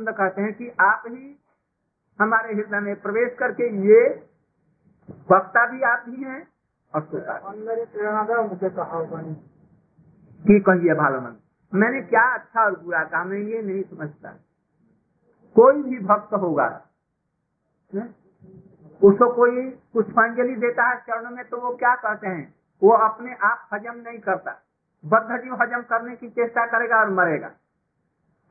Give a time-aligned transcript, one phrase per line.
[0.00, 1.36] भालुमंद कहते हैं कि आप ही
[2.20, 4.00] हमारे हृदय में प्रवेश करके ये
[5.32, 6.48] वक्ता भी आप ही हैं
[6.94, 9.22] और श्रोता मुझे कहा
[10.46, 11.36] की कहिए भालमन
[11.72, 14.30] मैंने क्या अच्छा और बुरा कहा मैं ये नहीं समझता।
[15.54, 16.68] कोई भी भक्त होगा?
[19.02, 22.54] उसको कोई पुष्पांजलि देता है चरण में तो वो क्या कहते हैं?
[22.82, 24.56] वो अपने आप हजम नहीं करता।
[25.04, 27.50] बद्ध जीव हजम करने की चेष्टा करेगा और मरेगा।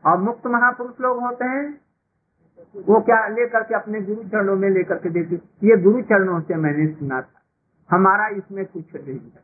[0.05, 1.81] और मुक्त महापुरुष लोग होते हैं,
[2.75, 6.55] वो क्या लेकर के अपने गुरु चरणों में लेकर के देते ये गुरु चरणों से
[6.55, 7.41] मैंने सुना था।
[7.91, 9.43] हमारा इसमें कुछ नहीं है।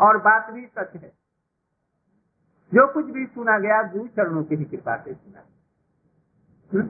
[0.00, 1.12] और बात भी सच है।
[2.74, 5.40] जो कुछ भी सुना गया, गुरु चरणों की कृपा से सुना।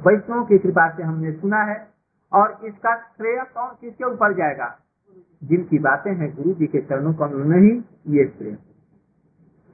[0.06, 1.88] वैष्णव की कृपा से हमने सुना है
[2.32, 4.78] और इसका श्रेय कौन किसके ऊपर जाएगा?
[5.44, 8.58] जिनकी बातें हैं गुरु जी के चरणों का नहीं ये श्रेय।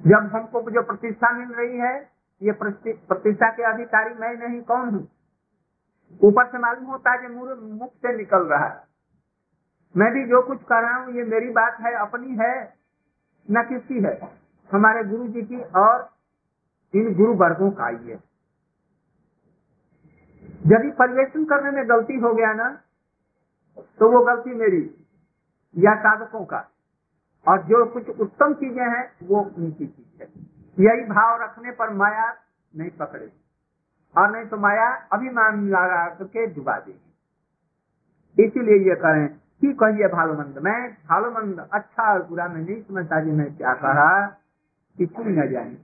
[0.06, 5.08] जब हमको जो प्रतिष्ठा मिल रही है ये प्रतिष्ठा के अधिकारी मैं नहीं, कौन हूँ?
[6.24, 8.84] ऊपर से मालूम होता है मुर- मुख से निकल रहा है।
[9.96, 12.74] मैं भी जो कुछ कर रहा हूँ, ये मेरी बात है, अपनी है,
[13.50, 14.38] न किसकी है।
[14.72, 16.10] हमारे गुरु जी की और
[16.94, 18.30] इन गुरु वर्गों का है।
[20.66, 22.82] यदि परिवेशन करने में गलती हो गया ना
[23.78, 25.06] तो वो गलती मेरी
[25.78, 26.68] या साधकों का।
[27.48, 32.34] और जो कुछ उत्तम चीज़ें हैं, वो उनकी चीज़ है। यही भाव रखने पर माया
[32.76, 33.32] नहीं पकड़े।
[34.16, 39.28] और नहीं तो माया अभिमान लगा करके डुबा देगी। इसीलिए ये करें
[39.60, 44.26] कि कहिए भालोमंद, मैं भालोमंद अच्छा और बुरा मैं नहीं समझता जी मैं क्या कहा,
[44.98, 45.74] कि छुई न जाए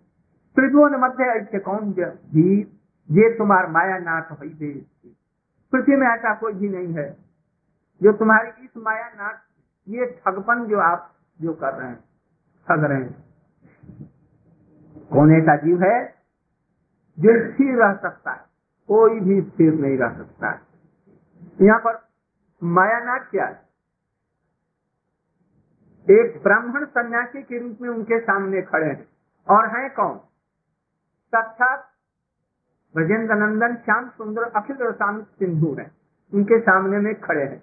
[0.56, 2.60] त्रिभुवन मध्य ऐसे कौन भी
[3.10, 4.86] ये तुम्हार माया हुई दे।
[5.72, 7.16] पृथ्वी में ऐसा कोई भी नहीं है।
[8.02, 9.34] जो तुम्हारी इस माया नाथ
[9.88, 12.00] ये ठगपन जो आप जो कर रहे हैं,
[12.68, 13.25] ठग रहे हैं।
[15.12, 16.04] कौन ऐसा जीव है,
[17.18, 18.40] जो स्थिर रह सकता है,
[18.88, 20.60] कोई भी स्थिर नहीं रह सकता है।
[21.62, 22.08] यहाँ पर
[22.64, 23.66] माया मायानाथ क्या है?
[26.10, 29.08] एक ब्राह्मण सन्यासी के रूप में उनके सामने खड़े हैं।
[29.48, 30.16] और हैं कौन?
[31.26, 31.90] साक्षात
[32.96, 35.90] ब्रजेंद्र नंदन श्याम सुंदर अखिल रसाम सिंधु है।
[36.34, 37.62] उनके सामने में खड़े हैं।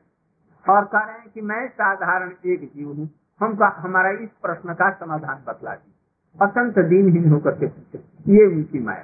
[0.70, 4.92] और कह रहे हैं कि मैं साधारण एक जीव हूँ। हम हमारा इस प्रश्न का
[4.92, 5.93] समाधान बतला दी
[6.42, 7.98] असंत दीनहीन होकर के पूछे।
[8.34, 9.04] ये उनकी माया।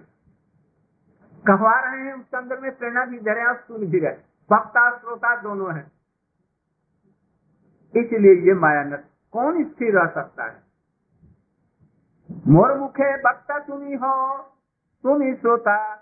[1.47, 4.11] कहवा रहे हैं उसके अंदर में प्रेरणा भी हैं और सुन भी रहे
[4.51, 5.91] वक्ता श्रोता दोनों है।
[7.95, 8.97] इसलिए ये माया न
[9.31, 10.63] कौन स्थिर रह सकता है?
[12.47, 14.37] मोर मुखे वक्ता सुनी हो
[15.03, 15.93] तुम ही श्रोता।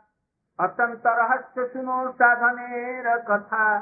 [0.60, 3.78] अत्यंत रहस्य सुनो साधनेर कथा।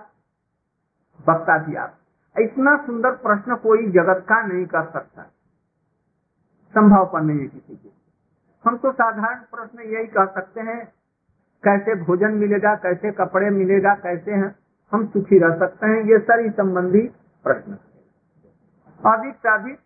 [1.29, 1.95] वक्ता भी आप
[2.39, 5.31] इतना सुंदर प्रश्न कोई जगत का नहीं कर सकता।
[6.75, 7.89] संभव पर नहीं है किसी के
[8.65, 10.85] हम तो साधारण प्रश्न यही कह सकते हैं,
[11.63, 14.55] कैसे भोजन मिलेगा, कैसे कपड़े मिलेगा, कैसे हैं,
[14.91, 17.01] हम सुखी रह सकते हैं, ये सारी संबंधी
[17.45, 17.77] प्रश्न
[18.99, 19.79] अधिक से अधिक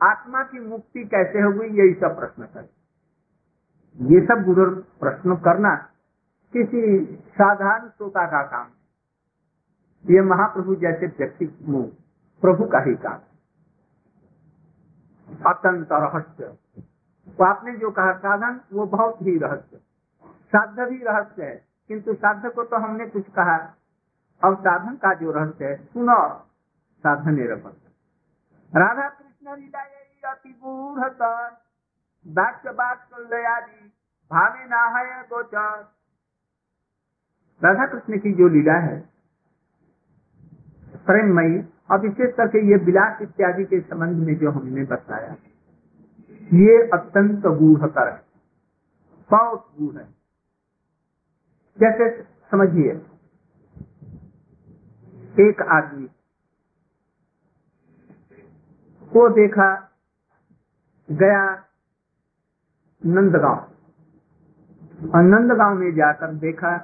[0.00, 2.68] आत्मा की मुक्ति कैसे होगी, यही सब प्रश्न कर
[3.98, 4.64] ये सब गुरु
[5.00, 5.74] प्रश्न करना
[6.54, 6.80] किसी
[7.30, 8.66] साधारण श्रोता का काम।
[10.04, 11.46] ये महाप्रभु जैसे व्यक्ति
[12.42, 13.20] प्रभु का ही काम।
[15.46, 16.56] अत्यंत रहस्य
[17.38, 19.76] तो आपने जो कहा साधन, वो बहुत ही रहस्य।
[20.52, 23.74] साध्य भी रहस्य है, किंतु साध्य को तो हमने कुछ कहा।
[24.44, 26.38] अब साधन का जो रहस्य है, सुनो।
[26.98, 27.38] साधन
[28.76, 31.56] राधा कृष्ण यही अति गूढ़तर
[32.26, 33.92] वाक्य वाक्यादि
[34.30, 35.92] भावे ना है गोचर।
[37.64, 39.00] राधा कृष्ण की जो लीला है,
[41.06, 45.34] प्रेममयी और विशेष करके ये विलास इत्यादि के संबंध में जो हमने बताया,
[46.54, 48.20] ये अत्यंत गूढ़तर है,
[49.30, 50.06] बहुत गूढ़ है।
[51.78, 52.08] जैसे
[52.52, 52.92] समझिए,
[55.40, 56.06] एक आदमी
[59.12, 59.68] को देखा
[61.08, 61.44] गया
[63.02, 63.60] नंदगांव,
[65.10, 66.76] और नंदगांव में जाकर देखा,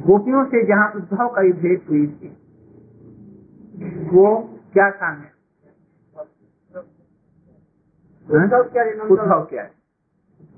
[0.00, 2.28] गोपियों से जहाँ उद्धव का भेंट हुई थी
[4.06, 5.32] वो क्या काम है?
[8.28, 8.92] उद्धव क्या है,
[9.46, 9.70] क्या है?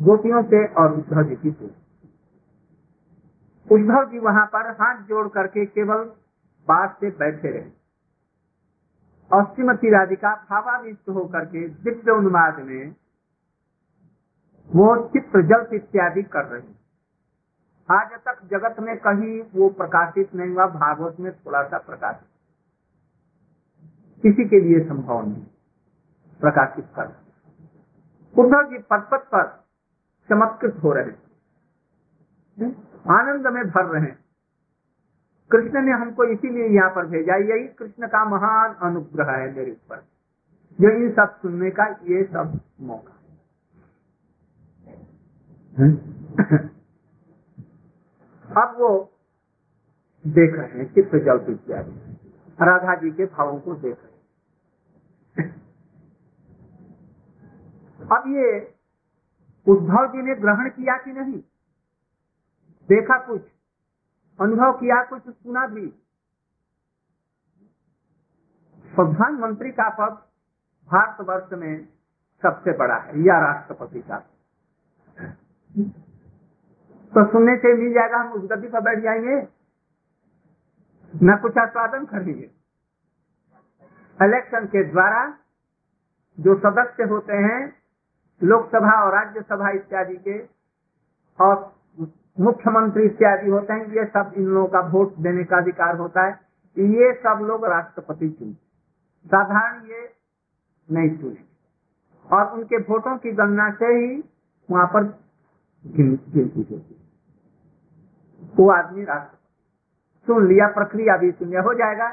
[0.03, 1.75] गोपियों से और उद्धव जी की पूजा
[3.71, 6.05] उद्धव जी वहाँ पर हाथ जोड़ करके केवल
[6.69, 7.71] बात से बैठे रहे।
[9.33, 12.95] और श्रीमती राधिका भावाविष्ट होकर के दिव्य उन्माद में
[14.71, 16.79] वो चित्र जल्प इत्यादि कर रहे हैं।
[17.91, 22.29] आज तक जगत में कहीं वो प्रकाशित नहीं हुआ भागवत में थोड़ा सा प्रकाशित।
[24.23, 25.45] किसी के लिए संभव नहीं।
[26.41, 27.07] प्रकाशित कर।
[28.35, 29.47] उद्धव जी पद पद पर
[30.29, 31.13] चमत्कृत हो रहे
[33.11, 34.13] आनंद में भर रहे
[35.51, 40.03] कृष्ण ने हमको इसीलिए यहाँ पर भेजा, यही कृष्ण का महान अनुग्रह है मेरे ऊपर।
[40.79, 43.15] जो इन सब सुनने का ये सब मौका
[48.45, 48.91] अब वो
[50.25, 51.93] देख रहे हैं, चित्त जल इत्यादि
[52.61, 54.08] राधा जी के भावों को देख रहे
[58.13, 58.75] अब ये
[59.67, 61.41] उद्धव जी ने ग्रहण किया कि नहीं?
[62.89, 63.43] देखा कुछ?
[64.41, 65.35] अनुभव किया कुछ?
[65.35, 65.87] सुना भी?
[68.95, 70.15] प्रधानमंत्री का पद
[70.91, 71.89] भारतवर्ष में
[72.43, 74.19] सबसे बड़ा है, या राष्ट्रपति का।
[77.15, 79.49] तो सुनने से मिल जाएगा, हम उस गति पर बैठ जाएँगे।
[81.23, 82.58] न कुछ आस्वादन करेंगे।
[84.19, 85.27] इलेक्शन के द्वारा
[86.39, 87.61] जो सदस्य होते हैं,
[88.41, 90.39] लोकसभा और राज्यसभा इत्यादि के,
[91.39, 91.55] और
[92.41, 96.33] मुख्यमंत्री इत्यादि होते हैं, ये सब इन लोगों का वोट देने का अधिकार होता है।
[96.77, 98.53] ये सब लोग राष्ट्रपति चुने
[99.27, 100.03] साधारण ये
[100.89, 101.45] नहीं चुने
[102.29, 104.23] और उनके वोटों की गणना से ही
[104.69, 105.05] वहाँ पर
[105.85, 106.97] गिनती होती
[108.55, 112.09] वो आदमी राष्ट्रपति। सुन लिया, प्रक्रिया भी सुन हो जाएगा।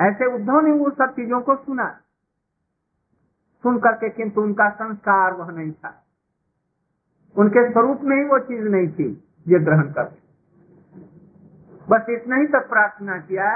[0.00, 1.88] ऐसे उद्धव ने वो सब चीज़ों को सुना।
[3.64, 5.92] सुन करके किंतु उनका संस्कार वह नहीं था।
[7.36, 9.08] उनके स्वरूप में ही वो चीज़ नहीं थी,
[9.46, 10.08] ये ग्रहण कर।
[11.88, 13.50] बस इतना ही तक प्रार्थना किया,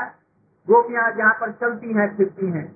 [0.68, 2.66] गोपियाँ जहाँ पर चलती हैं, फिरती हैं।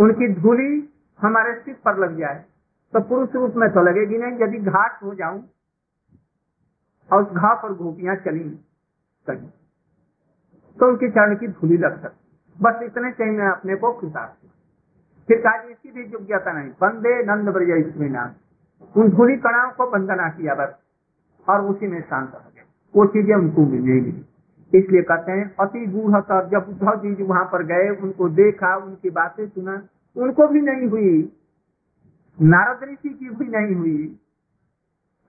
[0.00, 0.88] उनकी धूली
[1.20, 2.44] हमारे सिर पर लग जाए
[2.92, 5.42] तो पुरुष रूप में तो लगेगी नहीं। यदि घाट हो जाऊँ,
[7.10, 8.48] और उस घाव पर गोपियाँ चली
[9.26, 9.48] कहीं
[10.80, 12.18] तो उनकी चरण की धूली लग सकती
[12.60, 14.36] बस इतने चाहिए अपने को खुशा
[15.28, 18.30] फिर कहा इसकी भी योग्यता नहीं। बंदे नंद ब्रज इसमें नाम
[18.96, 20.74] उन धूली कणाओं को वंदना किया बस।
[21.48, 22.62] और उसी में शांत हो गए।
[22.94, 24.26] वो चीज़ें उनको मिलेगी।
[24.78, 29.48] इसलिए कहते हैं, अति गूढ़ जब उद्धव जी वहाँ पर गए, उनको देखा, उनकी बातें
[29.48, 29.82] सुना,
[30.16, 31.32] उनको भी नहीं हुई।
[32.42, 34.18] नारद ऋषि की भी नहीं हुई।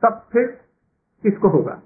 [0.02, 0.62] तब फिर
[1.24, 1.82] किसको होगा?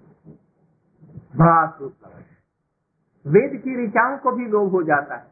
[3.27, 5.25] वेद की ऋचाओं को भी लोभ हो जाता है।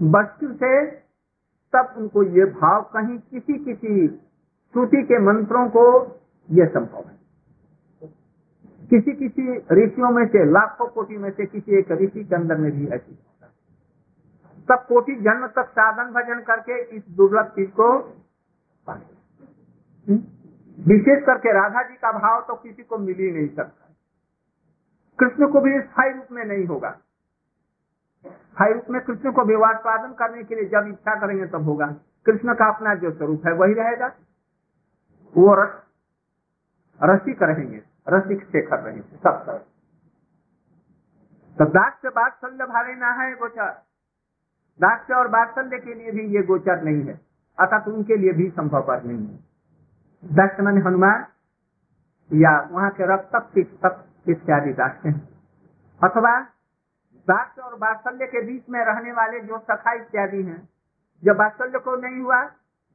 [0.00, 0.86] वस्तु से
[1.72, 4.08] तब उनको ये भाव कहीं किसी किसी
[4.74, 5.84] श्रुति के मंत्रों को
[6.50, 7.16] यह संभव है।
[8.90, 12.70] किसी किसी ऋषियों में से, लाखों कोटि में से किसी एक ऋषि के अंदर में
[12.72, 13.18] भी ऐसी
[14.68, 17.88] सब कोटि जन्म तक साधन भजन करके इस दुर्लभ चीज़ को
[18.88, 20.18] हम्म?
[20.78, 23.85] विशेष करके राधा जी का भाव तो किसी को मिल ही नहीं सकता।
[25.18, 26.90] कृष्ण को भी स्थायी रूप में नहीं होगा।
[28.24, 31.86] स्थायी रूप में कृष्ण को विवादादन करने के लिए जब इच्छा करेंगे तब होगा।
[32.26, 34.06] कृष्ण का अपना जो स्वरूप है वही रहेगा।
[35.34, 35.72] वो रस,
[37.00, 39.64] रसिक रहेंगे, रसिक शेखर रहेंगे, सब सब
[41.56, 43.70] तो दाक्ष बात्सल्य भावे ना है गोचर।
[44.80, 47.20] दाक्ष और बात्सल्य के लिए भी ये गोचर नहीं है।
[47.58, 51.24] अर्थात उनके लिए भी संभव पर नहीं है। दक्ष मन हनुमान,
[52.30, 53.36] या वहाँ के रक्त
[54.28, 55.28] इत्यादि दाक्ष हैं।
[56.02, 56.40] अथवा
[57.28, 60.68] दाक्ष और बात्सल्य के बीच में रहने वाले जो सखा इत्यादि हैं
[61.24, 62.44] जब बात्सल्य को नहीं हुआ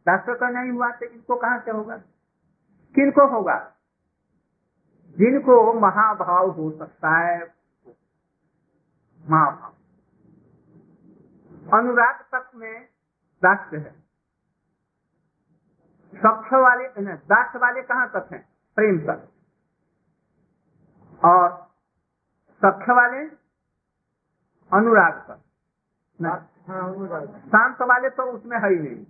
[0.07, 1.98] दाक्ष को नहीं हुआ तो इनको कहाँ से होगा?
[2.95, 3.72] किनको होगा?
[5.18, 7.54] जिनको महाभाव हो सकता है।
[9.30, 9.73] महाभाव।
[11.80, 12.85] अनुराग तक में
[13.44, 13.92] दाक्ष है।
[16.16, 18.50] सक्ष वाले दाक्ष वाले कहाँ तक हैं?
[18.76, 19.28] प्रेम तक
[21.25, 21.49] और
[22.66, 23.25] सक्ष वाले
[24.71, 25.40] अनुराग तक
[27.47, 29.06] शांत वाले तो उसमें है ही नहीं।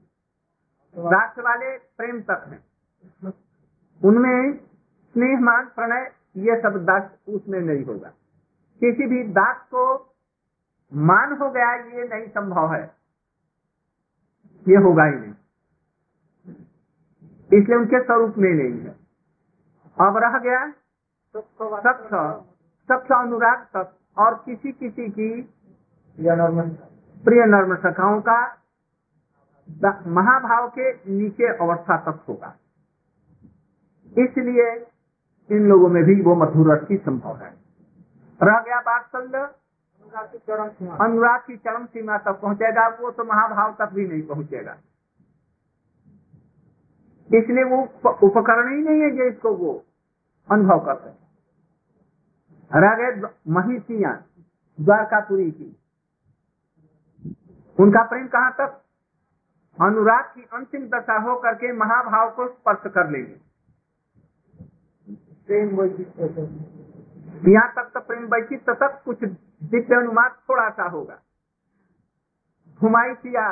[1.10, 2.64] दाक्ष वाले प्रेम तक हैं।
[4.04, 4.54] उनमें
[5.14, 8.10] स्नेह मान प्रणय ये सब दास उसमें नहीं होगा।
[8.80, 10.16] किसी भी दास को
[10.94, 12.84] मान हो गया ये नहीं संभव है।
[14.68, 15.34] ये होगा ही नहीं।
[17.54, 18.96] इसलिए उनके स्वरूप में नहीं है।
[20.02, 20.74] अब रह गया
[21.36, 22.10] सक्ष
[22.90, 25.30] सक्ष अनुराग तक और किसी किसी की
[27.24, 28.40] प्रिय नर्म सखाओं का
[30.10, 32.50] महाभाव के नीचे अवस्था तक होगा।
[34.16, 34.66] इसलिए
[35.50, 37.52] इन लोगों में भी वो मधुर रस की संभव है।
[38.40, 39.38] रह गया बात्सल्य
[40.02, 40.28] अनुराग
[41.42, 44.76] की चरम सीमा। तक पहुंचेगा वो तो महाभाव तक भी नहीं पहुंचेगा।
[47.30, 47.78] इसलिए वो
[48.28, 49.72] उपकरण ही नहीं है जो इसको वो
[50.52, 51.20] अनुभव कर सके
[52.72, 54.12] रह गए महिषिया
[54.82, 55.78] द्वारकापुरी की।
[57.80, 58.82] उनका प्रेम कहाँ तक?
[59.82, 63.40] अनुराग की अंतिम दशा हो करके महाभाव को स्पर्श कर लेंगे।
[67.52, 69.24] यहाँ तक तो प्रेम वैचित्र तक कुछ
[69.64, 71.20] दिव्य अनुवाद थोड़ा सा होगा।
[72.82, 73.50] घुमाई या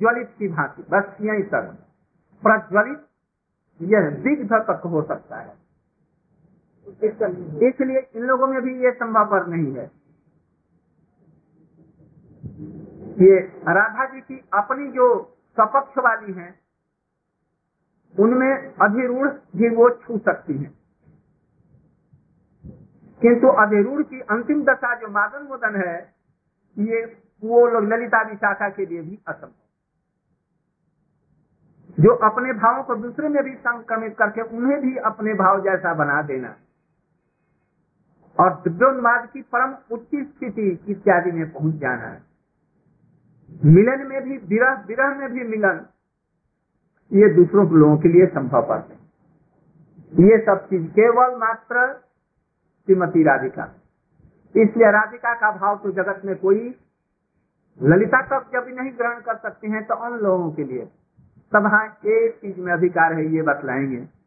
[0.00, 1.76] ज्वलित की भांति बस यही तक।
[2.42, 3.06] प्रज्वलित
[3.82, 5.59] यह दिग्ध तक हो सकता है।
[7.68, 9.90] इसलिए इन लोगों में भी ये संभव पर नहीं है।
[13.20, 16.60] ये राधा जी की अपनी जो सपक्ष वाली हैं,
[18.20, 20.78] उनमें अधिरूढ़ भी वो छू सकती हैं।
[23.20, 26.14] किंतु अधिरूढ़ की अंतिम दशा जो मादन मोदन है,
[26.78, 29.52] ये वो लोग ललिता विशाखा के लिए भी असंभव।
[32.00, 36.22] जो अपने भावों को दूसरे में भी संक्रमित करके उन्हें भी अपने भाव जैसा बना
[36.22, 36.56] देना।
[38.38, 42.22] और दिव्योन्माद की परम उच्च स्थिति इत्यादि में पहुँच जाना है।
[43.64, 45.86] मिलन में भी, विरह विरह में भी मिलन,
[47.12, 48.98] ये दूसरों के लोगों के लिए संभव बात है।
[50.28, 51.86] ये सब चीज़ केवल मात्र
[52.86, 53.64] श्रीमती राधिका।
[54.56, 56.74] इसलिए राधिका का भाव तो जगत में कोई
[57.82, 60.84] ललिता तक जब नहीं ग्रहण कर सकते हैं तो उन लोगों के लिए।
[61.52, 64.19] सब हाँ एक चीज़ में अधिकार है, ये बतलाएँगे।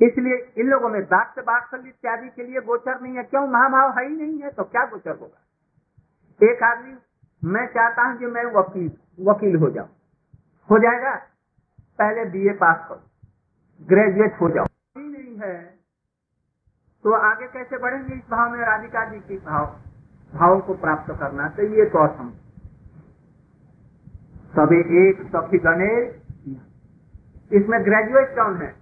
[0.00, 3.46] इसलिए इन लोगों में दास बात्सल्य इत्यादि के लिए गोचर नहीं है। क्यों?
[3.48, 5.40] महाभाव है ही नहीं है तो क्या गोचर होगा?
[6.40, 6.94] एक आदमी,
[7.42, 8.90] मैं चाहता हूँ कि मैं वकील
[9.20, 9.88] वकील हो जाऊँ।
[10.68, 11.14] हो जाएगा?
[11.98, 13.02] पहले बीए पास करो।
[13.80, 15.56] ग्रेजुएट हो जाओ। ही नहीं है
[17.04, 18.58] तो आगे कैसे बढ़ेंगे इस भाव में?
[18.60, 19.66] राधिका जी की भाव
[20.32, 22.32] भाव को प्राप्त करना ये तो असम
[24.60, 26.04] एक सखी गणेश।
[27.52, 28.74] इसमें ग्रेजुएट कौन है?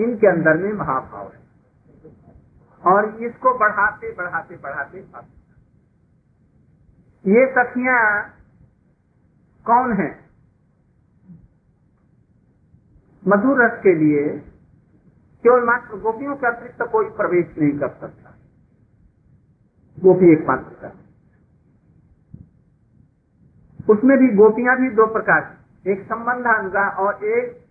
[0.00, 1.40] इनके अंदर में महाभाव है।
[2.84, 4.98] और इसको बढ़ाते बढ़ाते बढ़ाते
[7.24, 8.20] ये सखिया
[9.66, 10.08] कौन है?
[13.28, 14.38] मधुर रस के लिए
[15.44, 18.34] केवल मात्र गोपियों के अतिरिक्त कोई प्रवेश नहीं कर सकता।
[19.98, 20.88] गोपी एक मात्र का।
[23.92, 27.66] उसमें भी गोपियाँ भी दो प्रकार एक संबंधानुगा और एक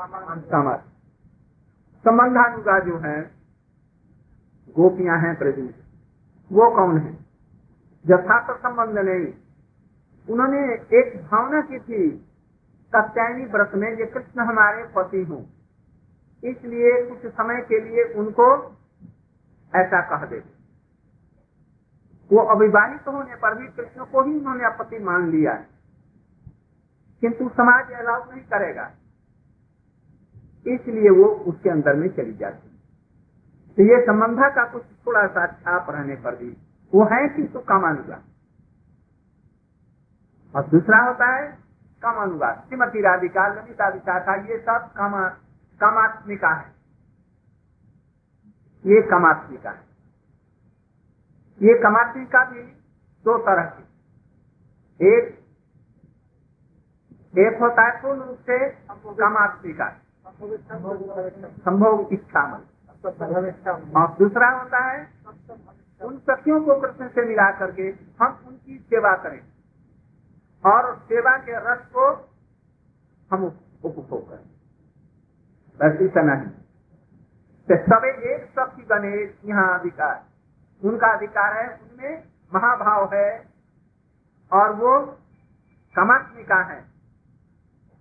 [0.00, 0.91] समर
[2.08, 3.22] संबंधानुगा जो है,
[4.76, 5.68] गोपियाँ हैं प्रभु,
[6.54, 7.12] वो कौन है?
[8.10, 9.34] यथार्थ संबंध नहीं।
[10.28, 12.10] उन्होंने एक भावना की थी
[12.94, 15.42] कत्यायनी व्रत में ये कृष्ण हमारे पति हों।
[16.44, 18.76] इसलिए कुछ समय के लिए उनको
[19.74, 20.38] ऐसा कह दे।
[22.32, 25.66] वो अविवाहित होने पर भी कृष्ण को ही उन्होंने अपति मान लिया है।
[27.20, 28.90] किंतु समाज अलाउ नहीं करेगा।
[30.66, 32.72] इसलिए वो उसके अंदर में चली जाती है।
[33.78, 36.50] तो ये संबंधा का कुछ थोड़ा सा छाप रहने पर भी
[36.92, 38.22] वो है किंतु कामानुगा
[40.54, 41.46] और दूसरा होता है
[42.02, 45.28] कामानुगा श्रीमती राधिका, ललिता, विशाखा, ये सब कामा,
[45.80, 46.70] कामात्मिका है।
[48.84, 49.82] ये कामात्मिका है।
[51.60, 52.62] ये कामात्मिका भी
[53.24, 53.84] दो तरह की
[55.00, 55.38] एक
[57.38, 59.88] एक होता है पूर्ण रूप से कामात्मिका
[60.44, 62.52] संभोग इच्छा
[63.96, 65.08] और दूसरा होता है,
[66.02, 67.82] उन सखियों को कृष्ण से मिला करके
[68.20, 69.40] हम उनकी सेवा करें।
[70.66, 72.30] और सेवा के रस को
[73.32, 73.44] हम
[73.84, 74.52] उपभोग करें।
[75.80, 76.46] बस इतना ही।
[77.68, 80.24] तो सबे एक सखी गणेश यहाँ अधिकार।
[80.84, 83.48] उनका अधिकार है, उनमें महाभाव है,
[84.52, 85.18] और वो
[85.94, 86.84] समात्मिका है।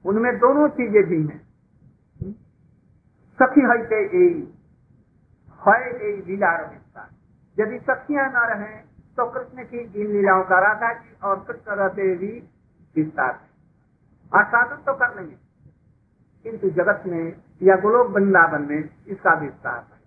[0.05, 1.40] उनमें दोनों चीज़ें भी हैं।
[3.41, 3.77] सखी है
[5.67, 7.10] है लीला रमिता
[7.57, 8.74] यदि सखियाँ न रहे
[9.17, 12.31] तो कृष्ण की इन लीलाओं का राधा जी और कृष्ण रहते भी
[12.95, 13.50] विस्तार है।
[14.31, 15.36] आसादन तो कर लेंगे,
[16.45, 17.24] किंतु जगत में
[17.62, 20.00] या गोलोक वृंदावन में इसका विस्तार है।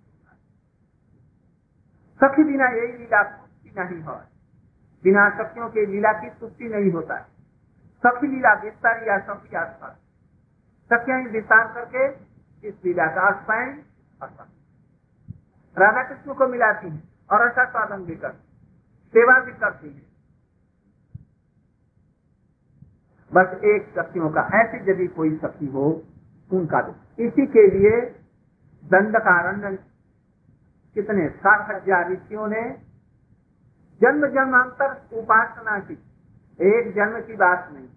[2.21, 4.14] सखी बिना यही लीला तुष्टि नहीं हो।
[5.05, 7.26] बिना सखियों के लीला की तुष्टि नहीं होता है।
[8.05, 9.88] सखी लीला विस्तार या सखी आस्था
[10.91, 12.09] सखियाँ विस्तार करके
[12.64, 13.71] इस लीला का आस्पायन
[15.76, 18.42] राधा कृष्ण को मिलाती है और ऐसा साधन भी करती
[19.14, 20.02] सेवा भी करती है।
[23.33, 25.87] बस एक सखियों का, ऐसी यदि कोई सखी हो,
[26.50, 28.00] उनका भी इसी के लिए
[28.83, 29.76] दंड कारण
[30.97, 32.62] कितने सात हज़ार ऋषियों ने
[34.00, 35.94] जन्म जन्मांतर उपासना की।
[36.59, 37.88] एक जन्म की बात नहीं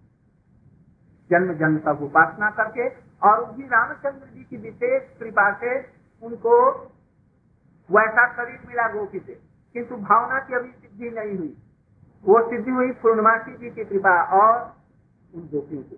[1.30, 2.90] जन्म जन्म तक उपासना करके
[3.22, 5.78] और उसी रामचंद्र जी की विशेष कृपा से
[6.24, 6.56] उनको
[7.90, 9.40] वैसा शरीर मिला गोपी से।
[9.76, 11.56] किंतु भावना की अभी सिद्धि नहीं हुई।
[12.24, 14.56] वो सिद्धि हुई पूर्णमासी जी की कृपा और
[15.34, 15.98] उन गोपियों की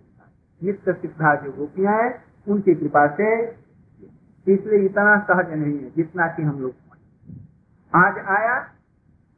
[0.61, 3.29] नित्य सिद्धा जो गोपियाँ हैं, उनकी कृपा से
[4.47, 6.73] इसलिए इतना सहज नहीं है जितना कि हम लोग
[7.93, 8.59] आज आया,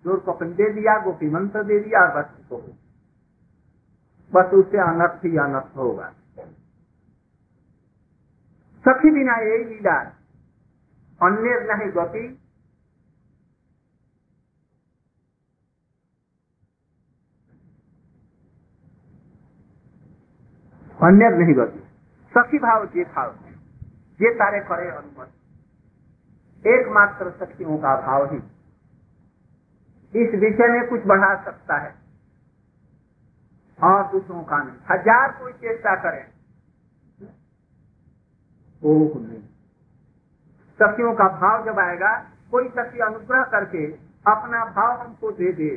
[0.05, 2.29] ज़ोर कपन दे दिया, गोपी मंत्र दे दिया और बस
[4.33, 6.11] बस उससे अनर्थ ही अनर्थ होगा।
[8.85, 9.97] सखी बिना यही लीला
[11.21, 12.23] अन्य नहीं गति।
[21.03, 21.79] अन्य नहीं गति।
[22.33, 23.29] सखी भाव जे भाव
[24.19, 25.29] ये तारे करे अनुमत।
[26.65, 28.37] एकमात्र सखियों का भाव ही।
[30.13, 31.93] इस विषय में कुछ बढ़ा सकता है।
[33.79, 36.23] और दूसरों का नहीं। हज़ार कोई चेष्टा करें।
[38.81, 39.41] वो नहीं
[40.79, 42.11] सखियों का भाव जब आएगा,
[42.51, 43.85] कोई सखी अनुग्रह करके
[44.27, 45.69] अपना भाव हमको दे दे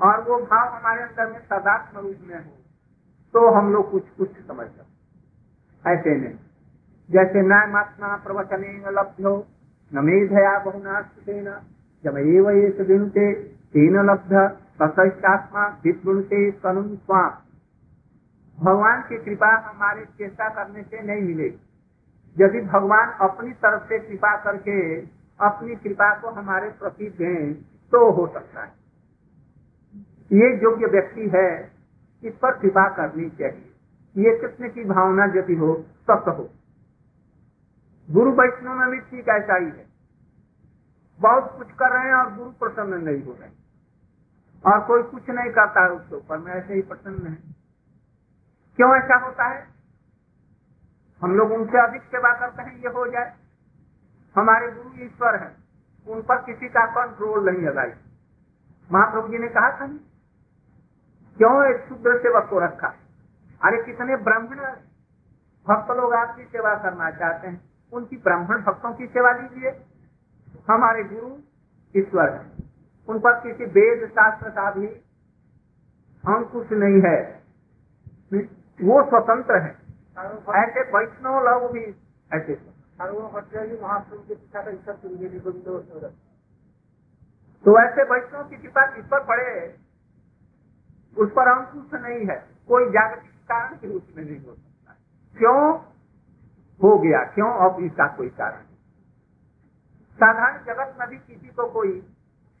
[0.00, 2.56] और वो भाव हमारे अंदर में सदात्म रूप में हो
[3.34, 6.36] तो हम लोग कुछ कुछ समझ सकते ऐसे नहीं
[7.08, 9.34] जैसे न मात्मा प्रवचन लब्धो,
[9.92, 11.44] न मेधया बहुनास्तेन
[12.04, 12.40] जब ये
[12.82, 13.32] विनुते
[13.74, 14.34] तेन लब्ध
[14.78, 17.30] प्रशिष्टात्मा विद्रुणते कनुन स्वाम
[18.58, 21.58] भगवान की कृपा हमारे चेष्टा करने से नहीं मिलेगी।
[22.40, 25.00] यदि भगवान अपनी तरफ़ से कृपा करके
[25.40, 27.54] अपनी कृपा को हमारे प्रति दें
[27.92, 28.72] तो हो सकता है।
[30.32, 31.72] ये योग्य व्यक्ति है,
[32.24, 33.74] इस पर कृपा करनी चाहिए।
[34.16, 35.74] ये कृष्ण की भावना यदि हो,
[36.08, 36.50] तब तो हो।
[38.10, 39.86] गुरु वैष्णव में भी ठीक ऐसा ही है।
[41.20, 43.50] बहुत कुछ कर रहे हैं और गुरु प्रसन्न नहीं हो रहे
[44.66, 47.38] और कोई कुछ नहीं करता है उसके ऊपर। में ऐसे ही प्रसन्न है।
[48.76, 49.77] क्यों ऐसा होता है?
[51.22, 53.34] हम लोग उनसे अधिक सेवा करते हैं, ये हो जाए।
[54.36, 55.56] हमारे गुरु ईश्वर है,
[56.08, 57.92] उन पर किसी का कंट्रोल नहीं लगाई
[58.92, 59.98] महाप्रभु जी ने कहा था नहीं?
[61.36, 62.88] क्यों एक शुद्र सेवक को रखा?
[63.64, 64.56] अरे कितने ब्राह्मण
[65.68, 69.70] भक्त लोग आपकी सेवा करना चाहते हैं। उनकी ब्राह्मण भक्तों की सेवा लीजिए।
[70.70, 71.36] हमारे गुरु
[71.96, 72.46] ईश्वर है।
[73.08, 74.86] उन पर किसी वेद शास्त्र का भी
[76.28, 77.42] अंकुश नहीं है।
[78.82, 79.87] वो स्वतंत्र है।
[80.18, 81.84] ऐसे वैष्णव लोग भी
[82.32, 82.78] ऐसे।
[83.82, 84.34] महाप्रभु की
[87.64, 89.78] तो ऐसे वैष्णव की कृपा किस पर पड़े
[91.18, 94.96] उस पर अंकुश नहीं है। कोई जागतिक कारण भी उसमें नहीं हो सकता
[95.38, 95.78] क्यों?
[96.82, 97.52] हो गया। क्यों?
[97.52, 98.62] अब इसका कोई कारण
[100.14, 102.00] साधारण जगत में भी किसी को कोई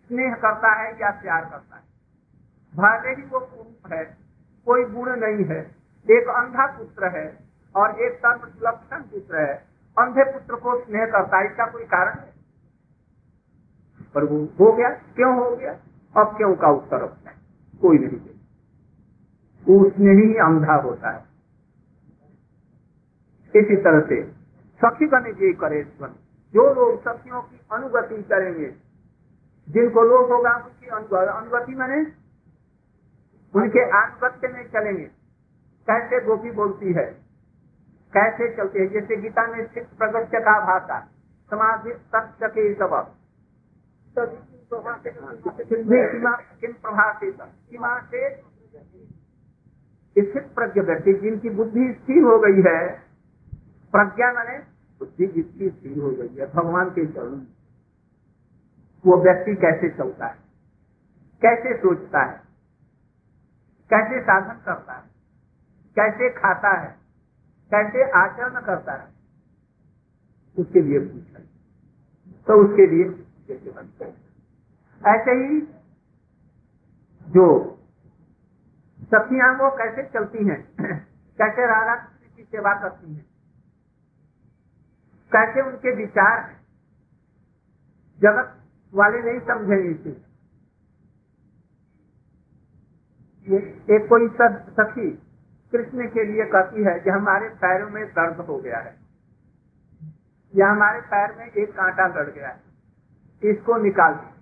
[0.06, 1.82] स्नेह करता है या प्यार करता है।
[2.74, 4.04] भले ही वो कुरूप है
[4.66, 5.78] कोई गुण नहीं है
[6.10, 9.54] एक अंधा पुत्र है और एक सर्व लक्षण पुत्र है।
[9.96, 12.32] अंधे पुत्र को स्नेह करता इसका कोई कारण है?
[14.14, 15.72] पर वो हो गया। क्यों हो गया?
[16.16, 17.34] अब क्यों का उत्तर है?
[17.80, 18.34] कोई नहीं दे
[19.72, 21.24] उसमें ही अंधा होता है।
[23.56, 24.22] इसी तरह से
[24.82, 25.82] सखी बने जे करे
[26.54, 28.74] जो लोग सखियों की अनुगति करेंगे,
[29.68, 32.00] जिनको लोग होगा उनकी अनुगति। मैंने
[33.54, 35.04] उनके अनुगत्य में चलेंगे।
[35.88, 37.27] कैसे गोपी बोलती है?
[38.16, 38.88] कैसे चलते हैं?
[38.88, 41.00] जैसे गीता में स्थित प्रगत्य का भाषा,
[41.50, 43.14] समाधि सत्य के सबक
[46.60, 47.38] किम प्रभाषित
[48.10, 48.36] से
[50.22, 52.88] स्थित प्रज्ञ व्यक्ति जिनकी बुद्धि स्थिर हो गई है,
[53.92, 54.58] प्रज्ञा मैंने
[54.98, 57.46] बुद्धि जिसकी स्थिर हो गई है, भगवान के चरण।
[59.06, 60.36] वो व्यक्ति कैसे चलता है?
[61.44, 62.40] कैसे सोचता है?
[63.94, 65.02] कैसे साधन करता है?
[65.98, 67.07] कैसे खाता है?
[67.72, 69.06] कैसे आचरण करता है?
[70.56, 71.38] उसके लिए पूछा।
[72.46, 73.04] तो उसके लिए
[75.02, 75.60] ऐसे ही
[77.26, 77.46] जो
[79.08, 80.60] सखियाँ वो कैसे चलती हैं,
[81.38, 83.24] कैसे राधा कृष्ण की सेवा करती हैं,
[85.32, 86.40] कैसे उनके विचार
[88.20, 88.48] जगत
[88.92, 90.10] वाले नहीं समझे इसे।
[93.88, 94.28] एक कोई
[94.72, 95.08] सखी
[95.72, 98.96] कृष्ण के लिए कहती है कि हमारे पैरों में दर्द हो गया है।
[100.56, 102.60] या हमारे पैर में एक कांटा गड़ गया है।
[103.42, 104.38] इसको निकाल दी।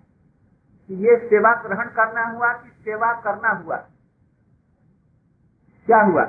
[0.95, 3.77] ये सेवा ग्रहण करना हुआ कि सेवा करना हुआ?
[5.87, 6.25] क्या हुआ?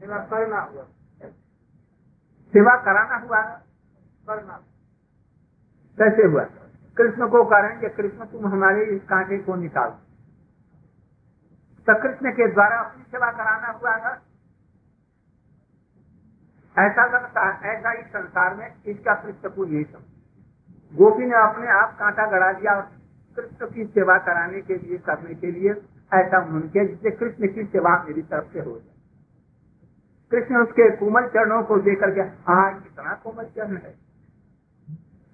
[0.00, 0.82] सेवा करना हुआ।
[2.52, 3.42] सेवा कराना हुआ?
[4.30, 4.60] करना।
[5.98, 6.44] कैसे हुआ?
[6.96, 10.13] कृष्ण को करेंगे कृष्ण तुम हमारे इस कांटे को निकाल तो
[11.92, 14.22] कृष्ण के द्वारा अपनी सेवा कराना हुआ था।
[16.78, 20.02] ऐसा लगता, ऐसा ही संसार में इसका कृष्ण को यही समझ
[20.96, 22.80] गोपी ने अपने आप कांटा गड़ा दिया
[23.36, 25.70] कृष्ण की सेवा कराने के लिए, करने के लिए
[26.14, 28.94] ऐसा उन्होंने किया जिससे कृष्ण की सेवा मेरी तरफ़ से हो जाए।
[30.30, 33.94] कृष्ण उसके कोमल चरणों को देकर के हाँ कितना कोमल चरण है।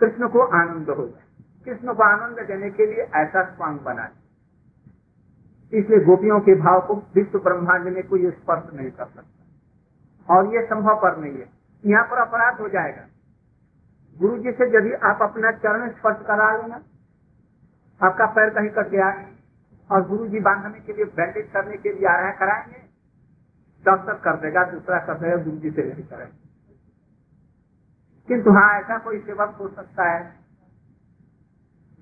[0.00, 4.19] कृष्ण को आनंद हो जाए कृष्ण को आनंद देने के लिए ऐसा स्वांग बनाए
[5.72, 10.66] इसलिए गोपियों के भाव को विश्व ब्रह्मांड में कोई स्पर्श नहीं कर सकता। और ये
[10.66, 11.48] संभव पर नहीं है।
[11.86, 13.06] यहाँ पर अपराध हो जाएगा।
[14.18, 16.80] गुरु जी से यदि आप अपना चरण स्पर्श करा लेना,
[18.00, 19.08] आपका पैर कहीं कट गया
[19.90, 22.82] और गुरु जी बांधने के लिए बैंडेज करने के लिए आ रहे हैं, कराएँगे
[23.84, 26.40] डॉक्टर कर देगा, दूसरा कर देगा, गुरु जी से नहीं करेंगे
[28.28, 30.32] किंतु हाँ ऐसा कोई सेवक हो सकता है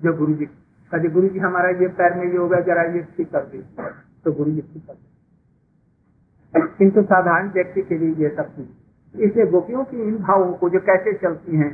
[0.03, 0.47] जो गुरु जी
[0.95, 3.63] कभी गुरु जी हमारा ये पैर में ये हो जरा ये ठीक कर दी।
[4.25, 5.05] तो गुरु जी ठीक कर दी।
[6.79, 10.81] किंतु साधारण व्यक्ति के लिए ये सब चीज़ इसलिए गोपियों की इन भावों को जो
[10.81, 11.71] कैसे चलती हैं,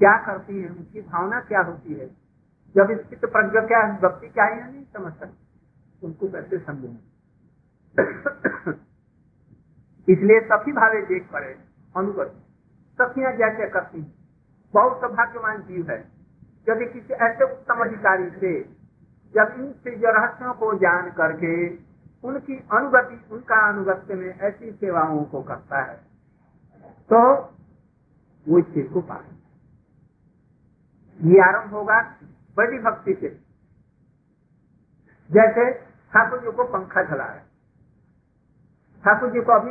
[0.00, 2.06] क्या करती हैं, उनकी भावना क्या होती है?
[2.74, 7.10] जब स्थित प्रज्ञा क्या भक्ति क्या है नहीं, समझ सकते उनको कैसे समझेंगे
[10.08, 11.54] इसलिए सखी भावे देख पड़े,
[11.96, 12.34] अनुगत।
[12.98, 14.14] सखियाँ जैसे करती हैं?
[14.74, 16.21] बहुत सौभाग्यवान जीव है।
[16.66, 18.52] यदि किसी ऐसे उत्तम अधिकारी से
[19.34, 21.52] जब इनसे रहस्यों को जान करके
[22.24, 25.96] उनकी अनुगति, उनका अनुगत्य में ऐसी सेवाओं को करता है
[27.10, 27.20] तो
[28.46, 29.16] वो इस चीज़ को पा
[31.20, 32.00] ये आरंभ होगा
[32.56, 33.28] बड़ी भक्ति से।
[35.30, 35.64] जैसे
[36.12, 37.40] ठाकुर जी को पंखा चला है
[39.04, 39.70] ठाकुर जी को अभी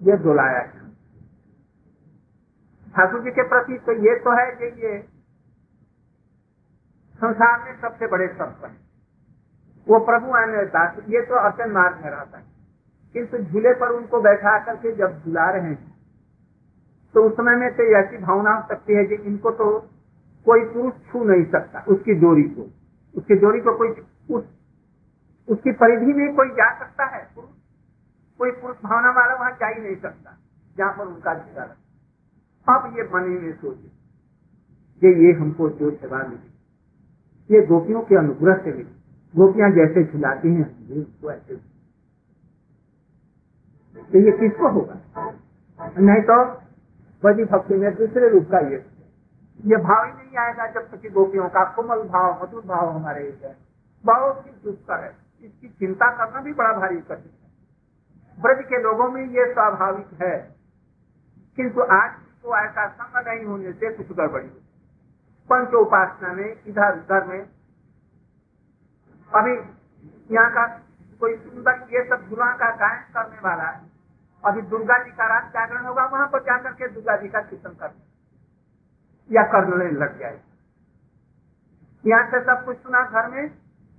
[0.00, 0.80] ये डोलाया है।
[2.94, 4.98] ठाकुर जी के प्रति तो ये तो है कि ये
[7.22, 8.76] संसार में सबसे बड़े सत्य है।
[9.86, 12.44] वो प्रभु आने दास ये तो अर्चन मार्ग में रहता है।
[13.14, 15.90] किंतु झूले पर उनको बैठा करके जब झुला रहे हैं
[17.14, 19.66] तो उस समय में तो ऐसी भावना हो सकती है कि इनको तो
[20.46, 22.62] कोई पुरुष छू नहीं सकता उसकी डोरी को।
[23.14, 23.88] उसकी डोरी को कोई
[24.30, 24.44] उस,
[25.48, 27.50] उसकी परिधि में कोई जा सकता है पुरुष।
[28.40, 30.36] कोई पुरुष भावना वाला वहाँ जा ही नहीं सकता,
[30.76, 31.76] जहाँ पर उनका अधिकार
[32.68, 36.51] अब ये मन में सोचे ये हमको जो सेवा मिली।
[37.52, 39.02] ये गोपियों के अनुग्रह से मिली
[39.36, 41.56] गोपियाँ जैसे झुलाती हैं उसको ऐसे।
[44.12, 44.96] तो ये किसको होगा?
[45.98, 46.44] नहीं तो
[47.24, 48.86] बड़ी भक्ति में दूसरे रूप का ये।
[49.66, 53.56] ये भाव ही नहीं आएगा जब तक गोपियों का कोमल भाव, मधुर भाव हमारे है।
[54.04, 57.52] बहुत ही दुख है। इसकी चिंता करना भी बड़ा भारी कठिन है।
[58.42, 60.56] ब्रज के लोगों में ये स्वाभाविक है।
[61.56, 62.10] किंतु आज
[62.42, 64.48] तो ऐसा संग नहीं होने से कुछ गड़बड़ी
[65.50, 67.40] पंच उपासना में, इधर उधर में।
[69.30, 69.52] अभी
[70.34, 70.66] यहाँ का
[71.20, 73.80] कोई सुंदर ये सब गुरुआ का गायन करने वाला है।
[74.44, 77.74] अभी दुर्गा जी का रात जागरण होगा, वहाँ पर जाकर के दुर्गा जी का कीर्तन
[77.80, 78.00] करना
[79.30, 80.40] या करने लग जाए।
[82.04, 83.48] यहाँ से सब कुछ सुना घर में,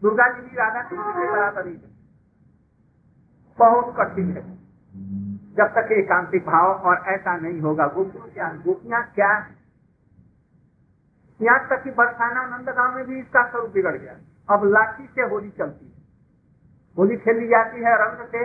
[0.01, 1.91] दुर्गा जी भी राधा कृष्ण के बराबरी है
[3.59, 4.41] बहुत कठिन है।
[5.53, 9.33] जब तक एकांतिक भाव और ऐसा नहीं होगा गोपियों क्या गोपियाँ क्या
[11.43, 14.15] यहाँ तक कि बरसाना, नंदगांव में भी इसका स्वरूप बिगड़ गया।
[14.49, 16.01] अब लाठी से होली चलती है।
[16.97, 18.43] होली खेली जाती है रंग से